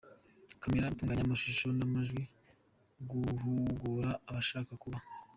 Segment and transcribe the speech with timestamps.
[0.61, 2.23] camera, gutunganya amashusho n’amajwi,
[3.11, 4.97] guhugura abashaka kuba.